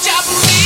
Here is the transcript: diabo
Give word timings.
diabo 0.00 0.61